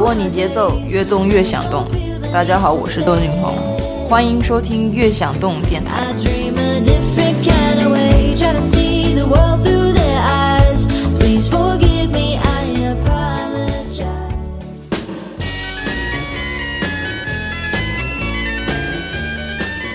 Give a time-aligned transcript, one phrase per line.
[0.00, 1.86] 握你节奏，越动越想动。
[2.32, 3.54] 大家好，我是窦靖鹏，
[4.08, 6.06] 欢迎收听《越想动》电台。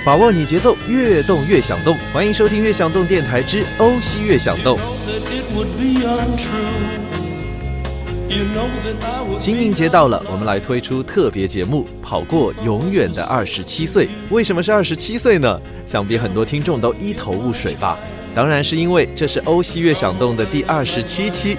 [0.06, 1.97] 把握你节奏，越动越想动。
[2.14, 4.78] 欢迎收听《越想动》电台之欧西越想动。
[9.38, 14.08] 清明节到了，我们来推出特别节目《跑过永远的二十七岁》。
[14.30, 15.61] 为什么是二十七岁呢？
[15.86, 17.98] 想必很多听众都一头雾水吧？
[18.34, 21.58] 当然是因为这是欧西越想动的第二十七期。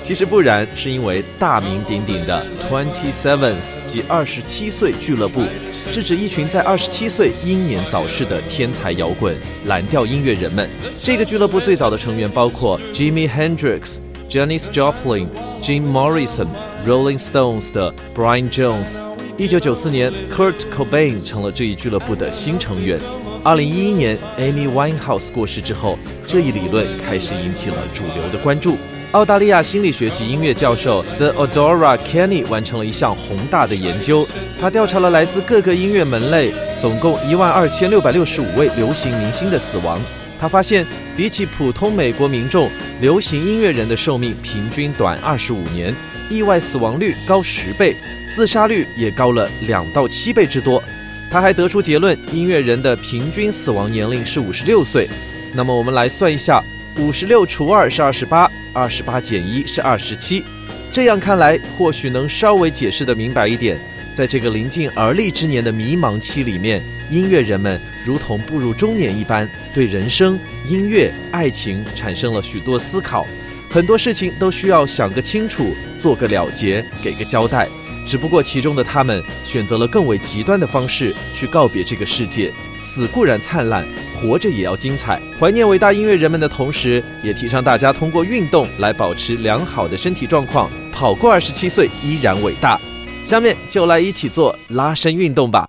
[0.00, 5.42] 其实不然，是因为大名鼎鼎的 Twenty Sevens 及二十七岁俱乐部，
[5.72, 9.34] 是指一群在二十七岁英年早逝的天才摇滚
[9.66, 10.68] 蓝调音乐人们。
[10.98, 13.96] 这个俱乐部最早的成员包括 Jimi Hendrix、
[14.28, 15.26] Janis Joplin、
[15.62, 16.48] Jim Morrison、
[16.86, 19.00] Rolling Stones 的 Brian Jones。
[19.36, 23.00] 一九九四年，Kurt Cobain 成了这一俱乐部的新成员。
[23.42, 28.76] 二零一一年，Amy Winehouse 过世之后，这一理论开始引起了主流的关注。
[29.12, 34.22] 澳大利亚心理学及音乐教授 The Odora Kenny 完成了一项宏大的研究。
[34.60, 39.98] 他调查了来自各个音乐门类，总共一万二千六百六十五位流行明星的死亡。
[40.40, 40.86] 他发现，
[41.16, 45.94] 比起普通美国民众，流行音乐人的寿命平均短二十五年，
[46.30, 47.96] 意外死亡率高十倍，
[48.32, 50.82] 自杀率也高了两到七倍之多。
[51.30, 55.08] 他还得出结论，音乐人的平均死亡年龄是五十六岁。
[55.54, 56.62] 那么，我们来算一下，
[56.98, 58.50] 五十六除二是二十八。
[58.74, 60.44] 二十八减一是二十七，
[60.92, 63.76] 这样看来，或许能稍微解释的明白一点。
[64.14, 66.80] 在这个临近而立之年的迷茫期里面，
[67.10, 73.26] 音乐人们如同步入中年一般，对人生、音乐、爱情产生了许多思考，
[73.68, 77.68] 很多事情都需要想个清楚，做个了结，给个交代。
[78.06, 82.50] 只不过其中的他们选择了更为极端的方式去告别这个世界。
[82.78, 83.86] 死固然灿烂。
[84.16, 90.70] 活着也要精彩，怀念伟大音乐人们的同时，也提倡大家通过运动来保持良好的身体状况。
[90.94, 92.80] 跑过二十七岁依然伟大。
[93.22, 95.68] 下面就来一起做拉伸运动吧。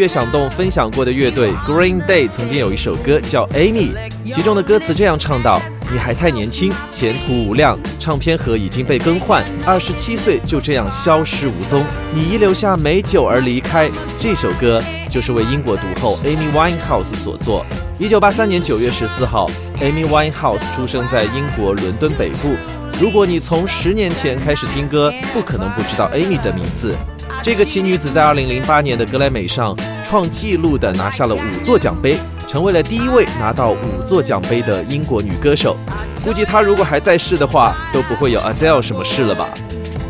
[0.00, 3.90] 乐响动分享过的乐队 Green Day 曾经有一首歌叫 Amy，
[4.24, 5.60] 其中的歌词这样唱道
[5.92, 17.66] ：“你还太年轻，前途无量，唱片盒已经被更换，二十七岁就这样消失无踪，你遗留下美酒而离开。”这首歌就是为英国毒后 Amy Winehouse 所作。
[17.98, 19.50] 一九八三年九月十四号
[19.82, 22.56] ，Amy Winehouse 出生在英国伦敦北部。
[22.98, 26.96] 如果你从十年前开始听歌，不可能不知道 Amy 的名字。
[27.42, 35.74] 这个奇女子在2008年的格莱美上创纪录的拿下了五座奖杯，成为了第一位拿到五座奖杯的英国女歌手。
[36.22, 39.48] 估计她如果还在世的话，都不会有 Adele 什么事了吧？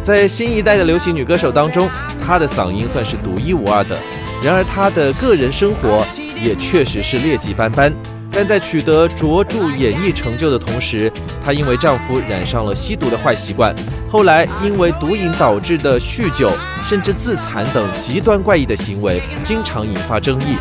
[0.03, 1.89] 在新一代的流行女歌手当中，
[2.27, 3.97] 她的嗓音算是独一无二的。
[4.43, 6.05] 然而她的个人生活
[6.43, 7.93] 也确实是劣迹斑斑。
[8.33, 11.13] 但在取得卓著演艺成就的同时，
[11.45, 13.75] 她因为丈夫染上了吸毒的坏习惯，
[14.11, 16.51] 后来因为毒瘾导致的酗酒，
[16.87, 20.57] 甚至自残等极端怪异的行为，经常引发争议。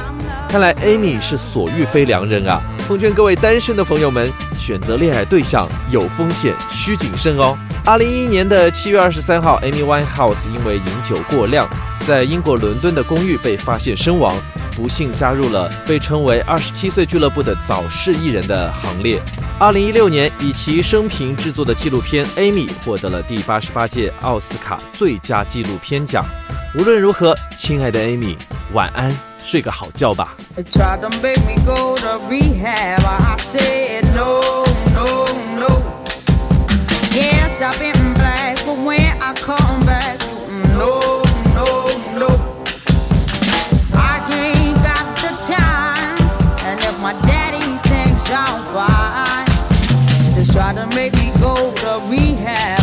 [0.48, 2.60] 看来 Amy 是所遇非良人啊！
[2.88, 7.56] 奉劝各位单身的朋友们，选择恋爱对象有风险，需谨慎哦。
[7.86, 11.68] 二零一一年的七月二十三号，Amy Winehouse 因为饮酒过量，
[12.10, 14.36] 在英国伦敦的公寓被发现身亡。
[14.76, 19.22] 不幸加入了被称为“二十七岁俱乐部”的早逝艺人的行列。
[19.60, 26.26] 二零一六年，以其生平制作的纪录片《Amy》获得了第八十八届奥斯卡最佳纪录片奖。
[26.74, 28.36] 无论如何，亲爱的 Amy，
[28.74, 30.36] 晚安，睡个好觉吧。
[48.32, 50.36] I'm fine.
[50.36, 52.79] Just try to make me go to rehab.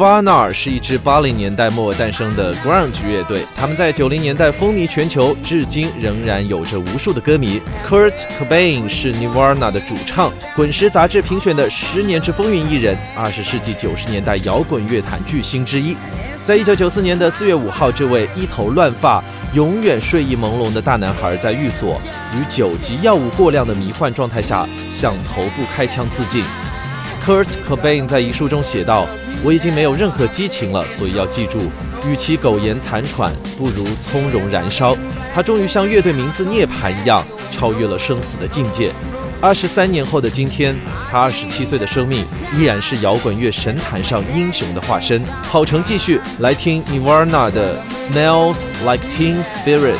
[0.00, 7.60] Nirvana 是一支八零年代末诞生的 grunge 乐队，他们在九零年代风靡全球，至今仍然有着无数的歌迷。
[7.86, 15.94] Kurt Cobain 是 Nirvana 的主唱，《滚石》杂志评选的十年之风云艺人，二十世纪九十年代摇滚乐坛巨星之一。
[16.34, 22.00] 在一九九四年的四月五号，这位一头乱发、永远睡意朦胧的大男孩，在寓所
[22.34, 26.42] 与九级药物过量的迷幻状态下，向头部开枪自尽。
[27.24, 29.06] Kurt Cobain 在遗书中写道。
[29.42, 31.60] 我已经没有任何激情了，所以要记住，
[32.06, 34.94] 与其苟延残喘，不如从容燃烧。
[35.34, 38.92] 他终于像乐队名字涅槃一样，超越了生死的境界。
[39.40, 40.76] 二十三年后的今天，
[41.10, 45.18] 他二十七岁的生命依然是摇滚乐神坛上英雄的化身。
[45.48, 49.96] 好成继续来听 Nirvana 的 Smells Like Teen Spirit。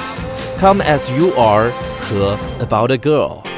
[0.61, 1.73] Come as You Are
[2.03, 3.50] 和 About a Girl。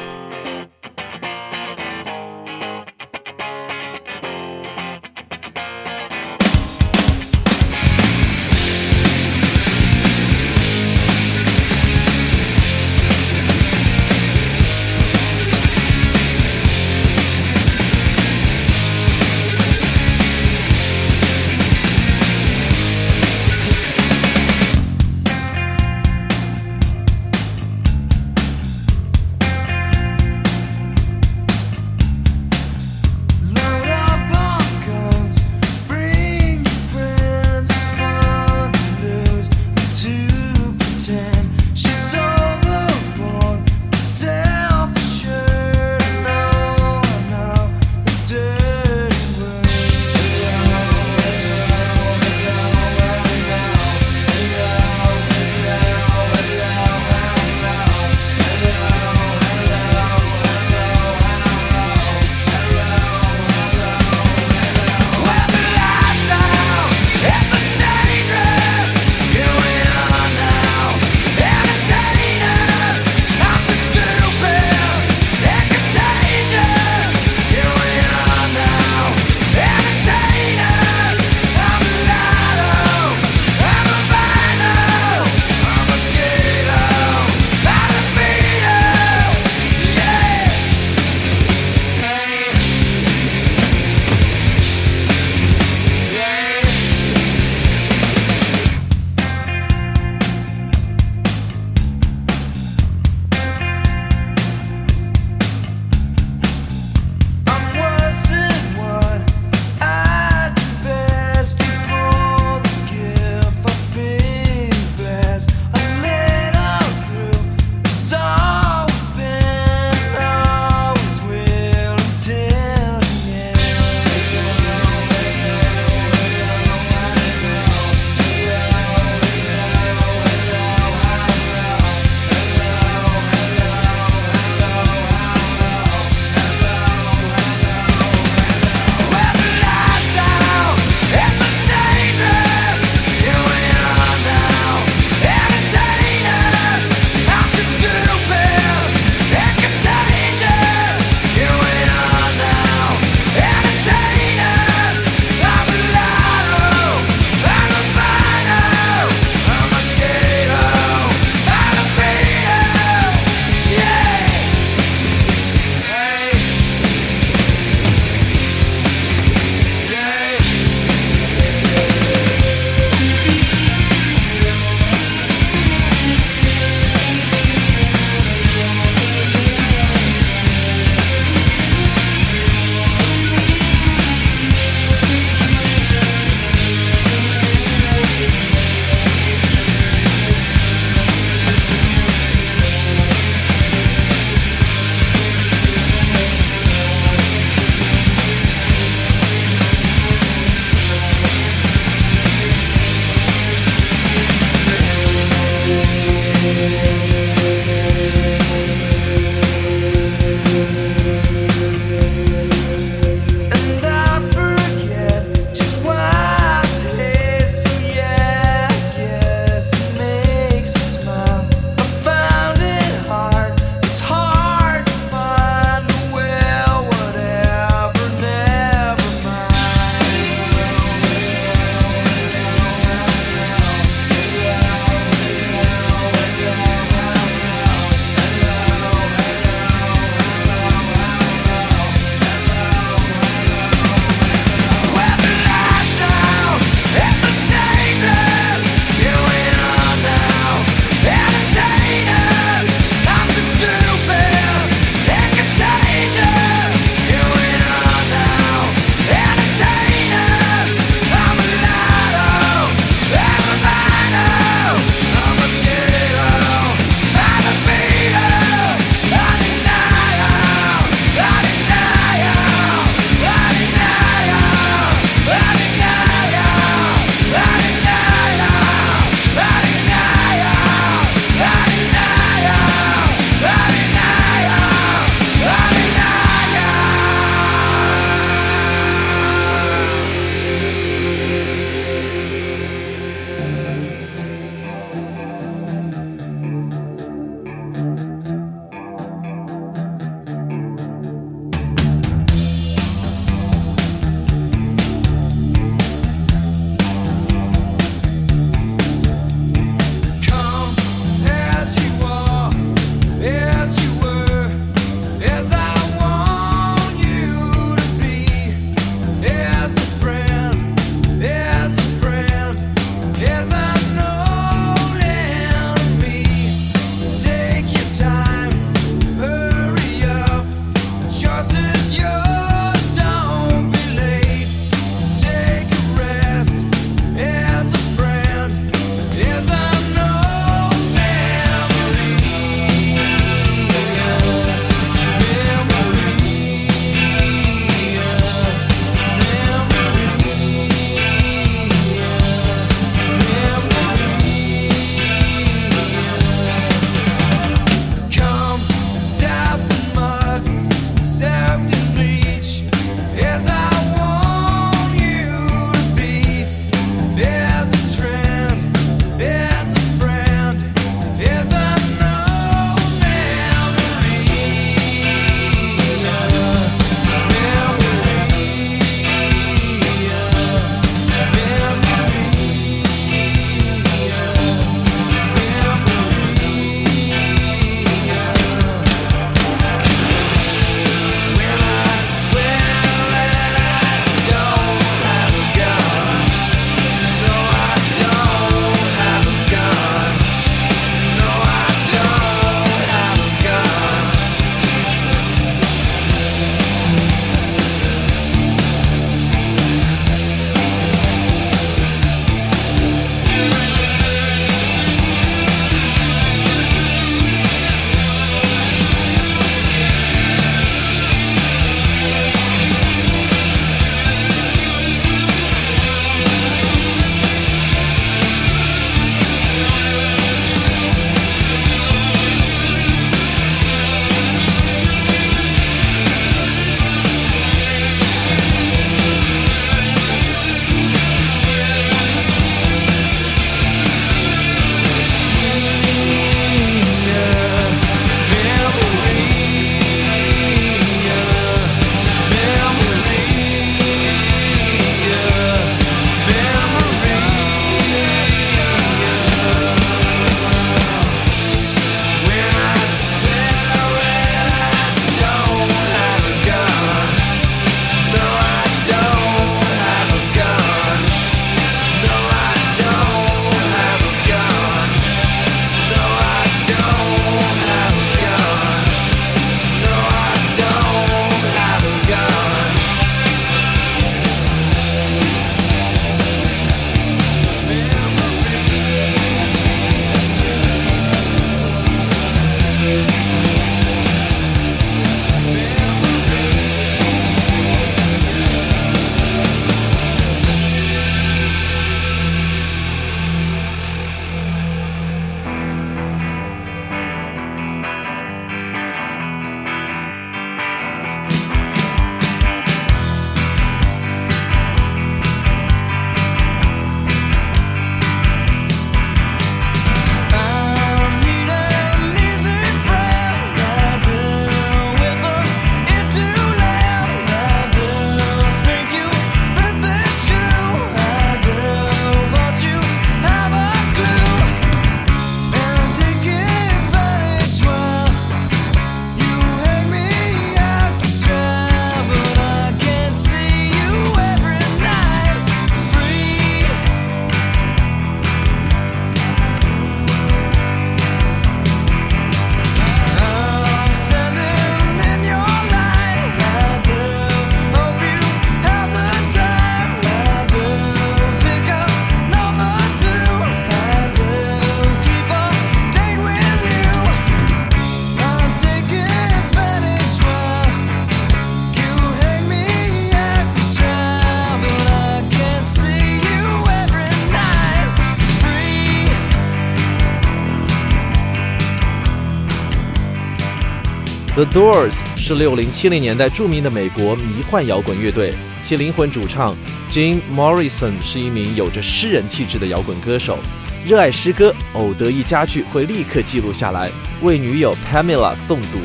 [584.43, 589.55] The Doors 是六零七零年代著名的美国迷幻摇滚乐队，其灵魂主唱
[589.89, 593.39] Jim Morrison 是一名有着诗人气质的摇滚歌手，
[593.87, 598.81] 热爱诗歌，偶得一佳句会立刻记录下来，为女友 Pamela 诵读。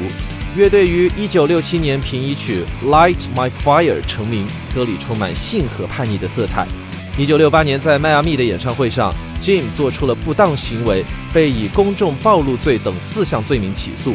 [0.54, 6.68] 乐队于一九六七年凭一曲《Light My Fire》成名，歌里充满性和叛逆的色彩。
[7.18, 14.14] 一九六八年在迈阿密的演唱会上，Jim 做出了不当行为，被以公众暴露罪等四项罪名起诉。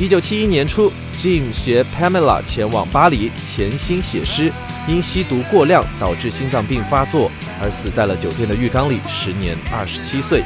[0.00, 4.50] 一九七一年初，Jim 学 Pamela 前往巴黎潜心写诗，
[4.88, 10.42] 因吸毒过量导致心脏病发作而死在了酒店的浴缸里，时年二十七岁。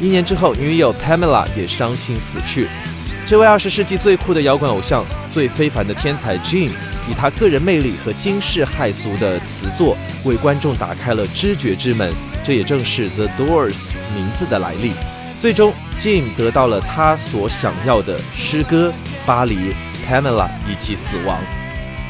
[0.00, 2.66] 一年之后，女友 Pamela 也伤心死去。
[3.24, 6.70] 这位二十世纪最酷的摇滚偶像、最非凡的天才 Jim，
[7.08, 12.12] 以他个人魅力和惊世骇俗的词作，为观众打开了知觉之门。
[12.44, 14.90] 这也正是 The Doors 名字的来历。
[15.40, 18.92] 最终，Jim 得到了他所想要的诗歌、
[19.26, 19.56] 巴黎、
[20.08, 21.38] Pamela 以及死亡。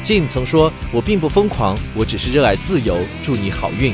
[0.03, 2.97] Jim 曾说：“我并不疯狂，我只是热爱自由。
[3.23, 3.93] 祝你好运。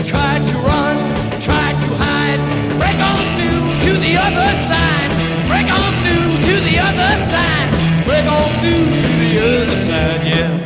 [0.05, 0.99] Try to run,
[1.41, 2.41] try to hide,
[2.77, 5.11] break on through to the other side,
[5.49, 7.73] break on through to the other side,
[8.05, 10.66] break on through to the other side, yeah.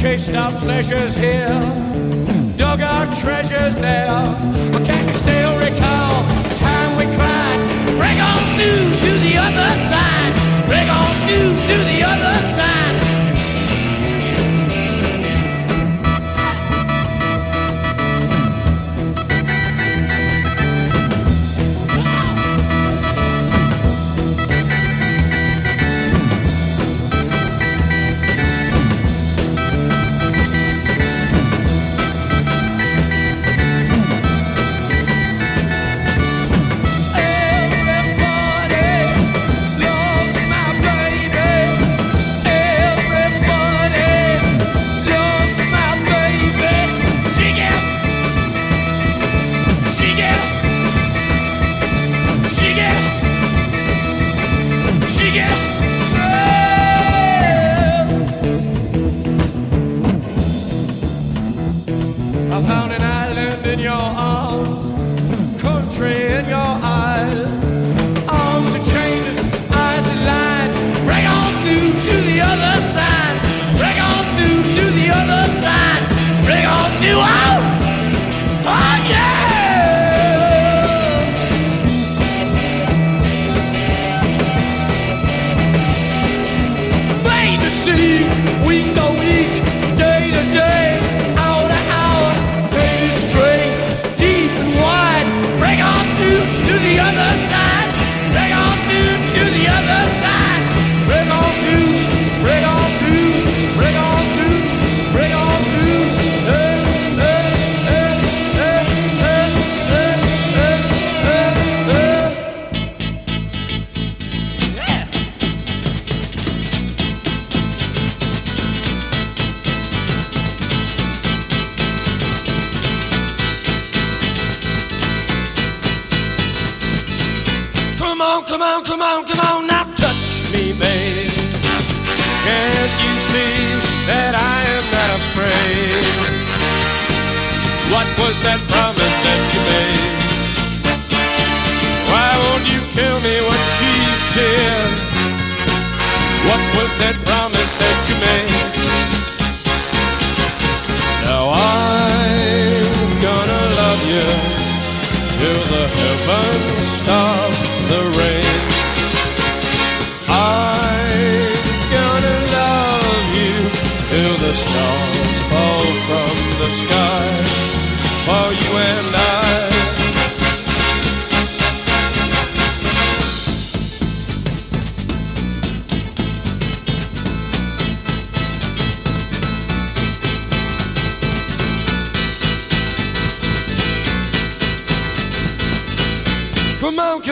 [0.00, 1.48] Chased our pleasures here,
[2.56, 4.08] dug our treasures there.
[4.70, 6.27] But can you still recall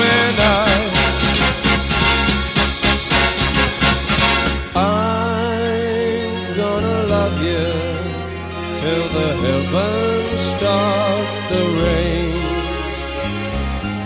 [0.00, 0.66] and I.
[4.74, 7.66] I'm gonna love you
[8.80, 12.34] till the heavens stop the rain.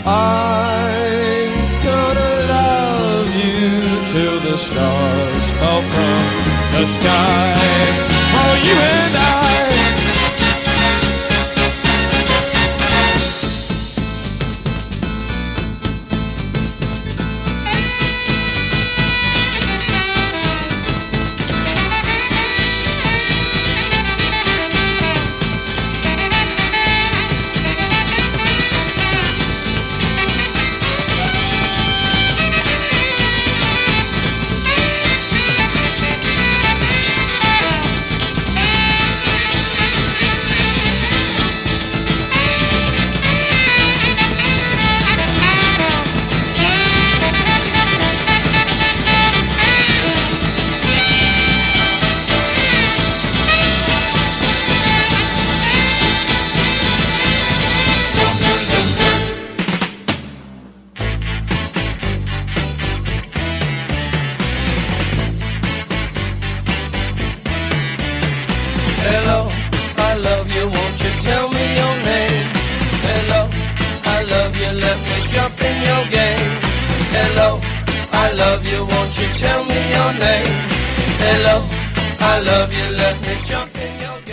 [0.06, 1.52] I'm
[1.84, 3.68] gonna love you
[4.12, 6.22] till the stars fall from
[6.72, 7.99] the sky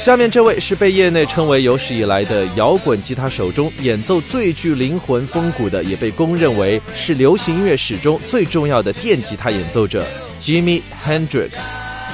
[0.07, 10.07] 下面这位是被业内称为有史以来的摇滚吉他手中演奏最具灵魂风骨的，也被公认为是流行音乐史中最重要的电吉他演奏者
[10.41, 11.65] Jimi Hendrix。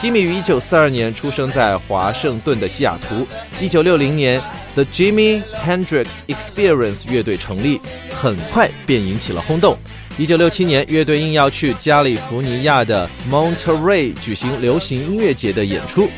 [0.01, 3.27] Jimmy 于1942年出生在华盛顿的西雅图。
[3.61, 4.41] 1960年
[4.73, 7.79] ，The Jimi Hendrix Experience 乐队成立，
[8.11, 9.77] 很快便引起了轰动。
[10.17, 16.09] 1967年，乐队应邀去加利福尼亚的 Monterey 举行流行音乐节的演出。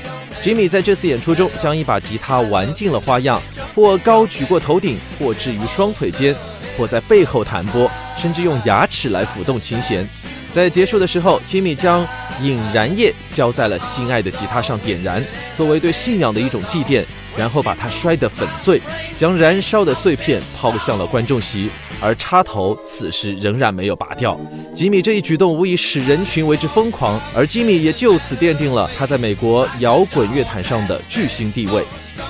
[0.42, 3.42] Jimmy 在这次演出中将一把吉他玩尽了花样，
[3.74, 6.36] 或高举过头顶，或置于双腿间，
[6.78, 10.08] 或在背后弹拨，甚至用牙齿来抚动琴弦。
[10.52, 12.08] 在结束的时候，Jimmy 将
[12.42, 15.24] 引燃液浇在了心爱的吉他上点燃，
[15.58, 17.04] 作为对信仰的一种祭奠，
[17.38, 18.82] 然后把它摔得粉碎，
[19.16, 21.70] 将燃烧的碎片抛向了观众席，
[22.02, 24.40] 而插头此时仍然没有拔掉。
[24.74, 31.84] 吉米这一举动无疑使人群为之疯狂，而吉米也就此奠定了他在美国摇滚乐坛上的巨星地位。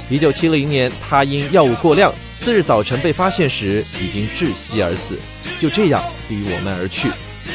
[0.09, 5.17] 一九七零年，他因药物过量，次日早晨被发现时已经窒息而死，
[5.59, 7.09] 就这样离我们而去。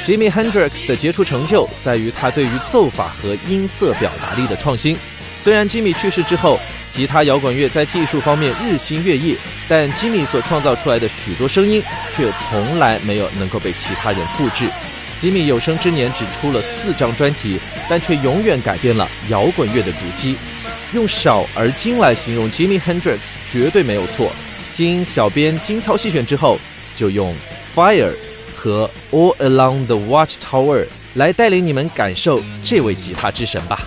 [0.05, 4.97] Jimi Hendrix 的杰出成就在于他对于奏法和音色表达力的创新。
[5.41, 9.37] 虽然吉米去世之后，吉他摇滚乐在技术方面日新月异，
[9.69, 14.69] 但吉米所创造出来的许多声音却从来没有能够被其他人复制。
[15.19, 20.37] 吉米有生之年只出了四张专辑，但却永远改变了摇滚乐的足迹。
[20.93, 24.33] 用少而精来形容 Jimi Hendrix 绝对没有错。
[24.73, 26.59] 经小编精挑细选之后，
[26.97, 27.35] 就用
[27.75, 28.13] Fire
[28.57, 33.87] 和 All Along the Watchtower 来带领你们感受这位吉他之神吧。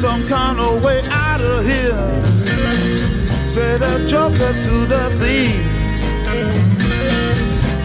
[0.00, 3.46] Some kind of way out of here.
[3.46, 5.60] Said a joker to the thief.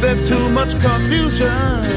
[0.01, 1.94] There's too much confusion.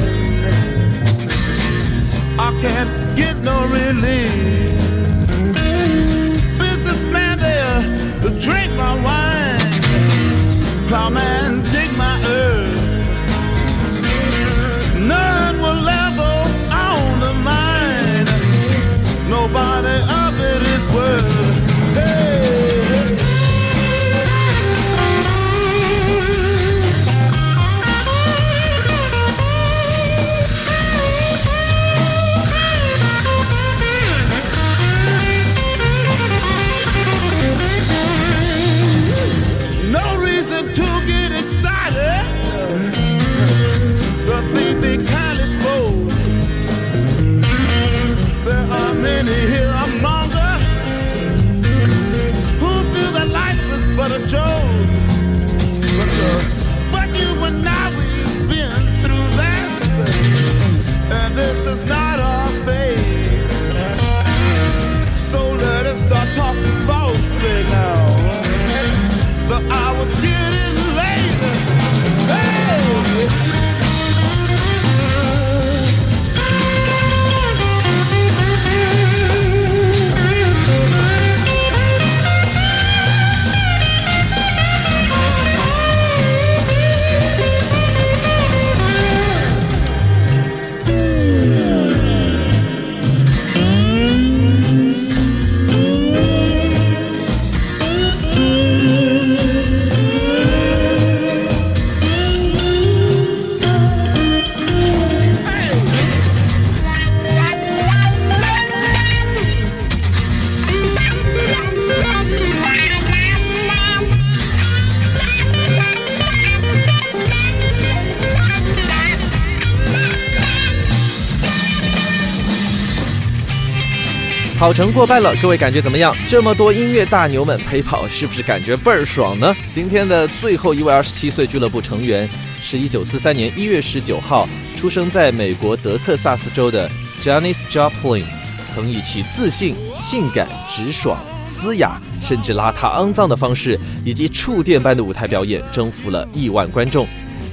[124.69, 126.15] 跑程过半了，各位感觉怎么样？
[126.27, 129.55] 这么多音乐大牛们陪跑，是不是感觉倍儿爽呢？
[129.67, 132.29] 今天的最后一位二十七岁俱乐部成员
[132.61, 136.87] 是一九四三年一月十九号出生在美国德克萨斯州的
[137.19, 138.25] Janis Joplin，
[138.71, 143.75] 曾以其自信、性感、直爽、嘶哑，甚至邋遢肮脏的方式，
[144.05, 147.07] 以及触电般的舞台表演，征服了亿万观众。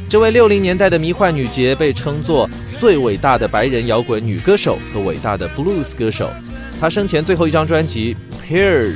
[0.07, 6.31] 这位六零年代的迷幻女杰被称作最伟大的白人摇滚女歌手和伟大的 blues 歌手。
[6.79, 8.15] 他生前最后一张专辑
[8.53, 8.93] 《Pair》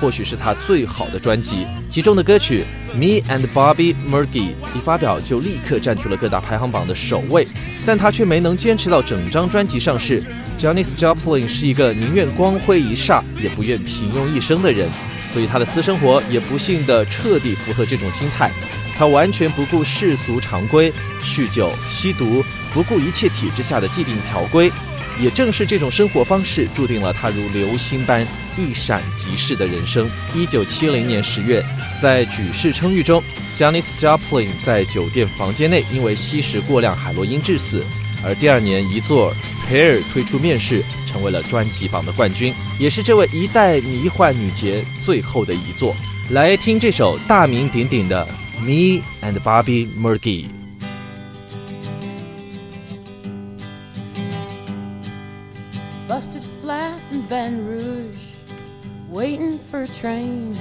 [0.00, 2.64] 或许是他最好的专辑，其中的歌曲
[2.96, 4.26] 《Me and Bobby Murgy》
[4.74, 7.46] 一发表就立刻占据了各大排行榜的首位，
[7.86, 10.22] 但他却没能坚持到整张专辑上市。
[10.58, 14.88] Janis Joplin 是一个宁愿光辉一霎也不愿平庸一生的人，
[15.32, 18.50] 所以他的私生活也不幸的彻底符合这种心态。
[18.96, 24.70] 他完全不顾世俗常规，酗酒、吸毒，不顾一切体制下的既定条规。
[25.20, 30.08] 也正是这种生活方式，注定了他如流星般一闪即逝的人生。
[30.34, 31.62] 一九七零年十月，
[32.00, 33.22] 在举世称誉中
[33.56, 37.84] ，Janis Joplin 在酒店房间内因为吸食过量海洛因致死。
[38.24, 39.34] 而第二年，一座
[39.68, 45.94] Pair 推出面试，成为了专辑榜的冠军，也是这位一代迷幻女杰最后的一座。
[46.30, 48.26] 来听这首大名鼎鼎的
[48.60, 50.44] 《Me and Bobby Murgy》。
[57.40, 58.18] Baton Rouge,
[59.08, 60.54] waiting for a train,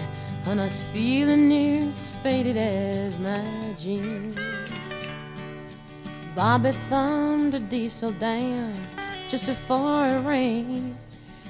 [0.46, 3.44] and us feeling near as faded as my
[3.78, 4.38] jeans.
[6.34, 8.74] Bobby thumbed a diesel down
[9.28, 10.96] just before it rained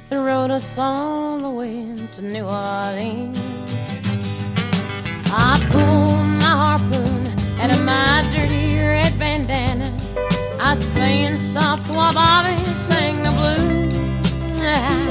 [0.10, 3.40] and rode us all the way to New Orleans.
[5.32, 7.28] I pulled my harpoon
[7.62, 9.96] out of my dirty red bandana.
[10.60, 12.58] I was playing soft while Bobby
[12.90, 15.06] sang the blues.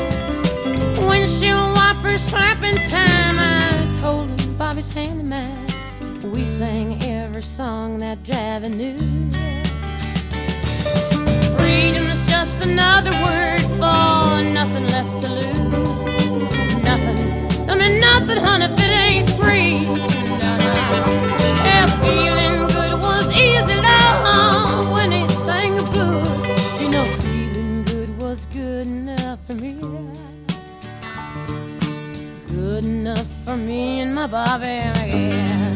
[1.28, 3.38] Windshield wipers slapping time.
[3.38, 5.66] I was holding Bobby's hand in mine.
[6.32, 8.96] We sang every song that Javi knew.
[11.58, 16.82] Freedom's just another word for nothing left to lose.
[16.82, 20.07] Nothing, I mean nothing, honey, if it ain't free.
[33.48, 35.74] for me and my Bobby again.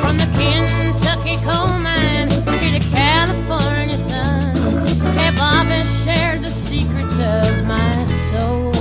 [0.00, 4.86] From the Kentucky coal mine to the California sun,
[5.18, 8.71] hey, Bobby shared the secrets of my soul.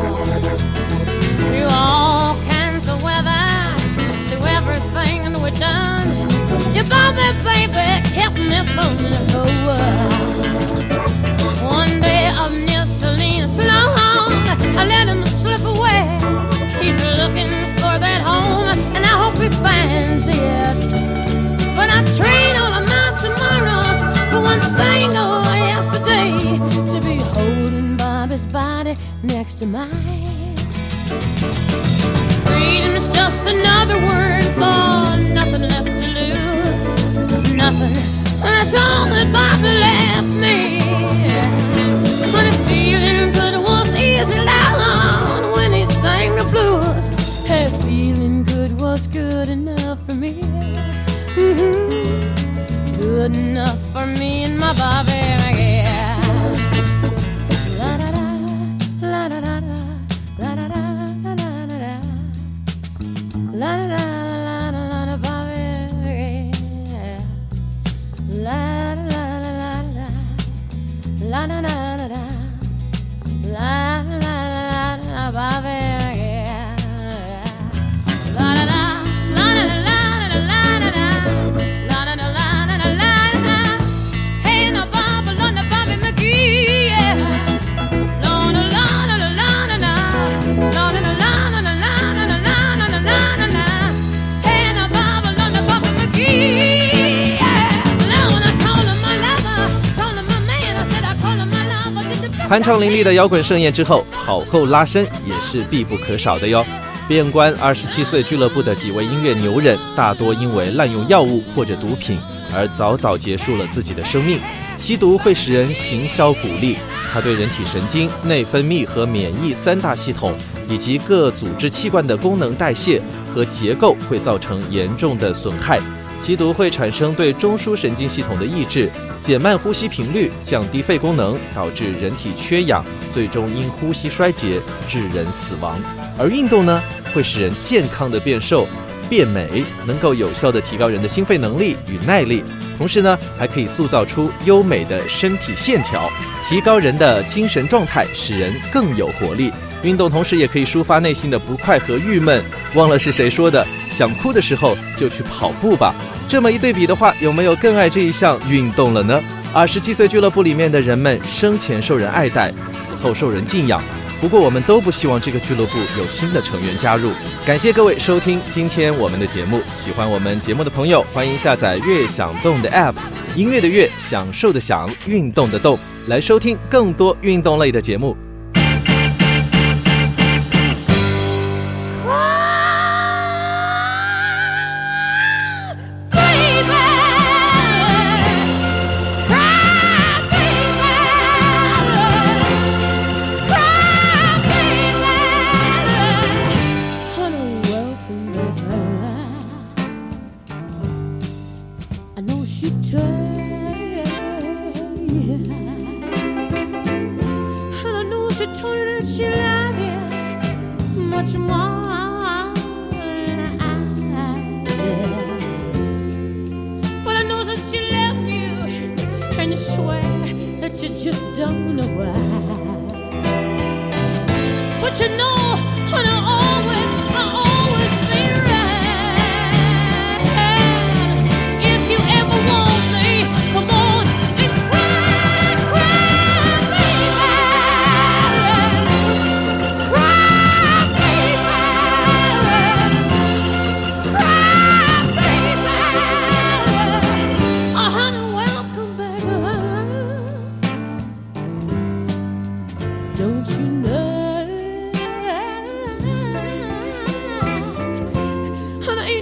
[102.52, 106.66] 酣畅淋漓的摇滚盛宴之后，跑后拉伸也是必不可少的哟。
[107.08, 112.20] 边关二十七岁俱乐部的几位音乐牛人，大多因为滥用药物或者毒品
[112.54, 114.38] 而早早结束了自己的生命。
[114.78, 116.76] 吸毒会使人行销鼓励，
[117.14, 120.34] 它对人体神经、内分泌和免疫三大系统
[120.68, 123.02] 以及各组织器官的功能代谢
[123.34, 125.80] 和结构会造成严重的损害。
[126.22, 135.80] 吸毒会产生对中枢神经系统的抑制，减慢呼吸频率，降低肺功能，导致人体缺氧，最终因呼吸衰竭致人死亡。
[136.20, 138.68] 而运动呢，会使人健康的变瘦、
[139.10, 142.44] 变美，能够有效的提高人的心肺能力与耐力，
[142.78, 146.08] 同时呢，还可以塑造出优美的身体线条，
[146.48, 149.52] 提高人的精神状态，使人更有活力。
[149.84, 152.44] 运动同时也可以抒发内心的不快和郁闷。
[152.76, 155.94] 忘了是谁说的，想哭的时候就去跑步吧。
[156.30, 159.22] 这么一对比的话，有没有更爱这一项运动了呢？
[159.54, 163.84] 二十七岁俱乐部里面的人们，生前受人爱戴，死后受人敬仰。
[164.22, 167.12] 不过我们都不希望这个俱乐部有新的成员加入。
[167.46, 172.94] 感谢各位收听今天我们的节目，喜欢我们节目的朋友，欢迎下载悦享动的 App，
[173.36, 175.78] 音乐的乐，享受的享，运动的动，
[176.08, 178.16] 来收听更多运动类的节目。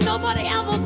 [0.06, 0.79] Nobody ever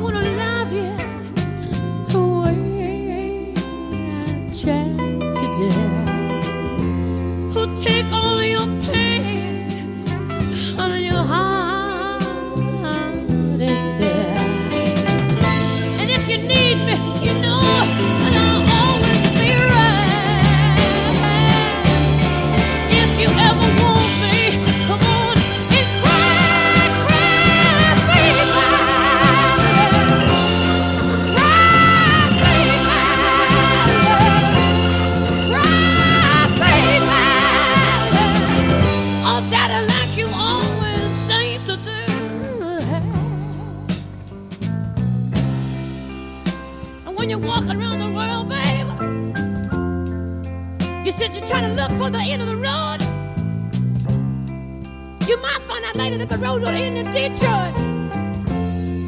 [56.36, 57.74] the road don't end in Detroit.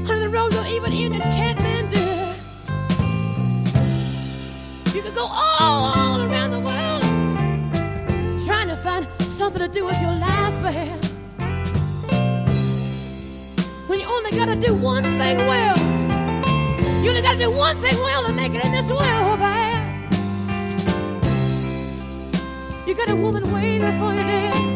[0.07, 2.07] Honey, the road don't even end in Kathmandu.
[4.95, 7.03] You could go all around the world
[8.47, 11.03] trying to find something to do with your life, babe.
[13.89, 15.79] When you only gotta do one thing well.
[17.03, 19.83] You only gotta do one thing well to make it in this world, babe.
[22.87, 24.76] You got a woman waiting for you there.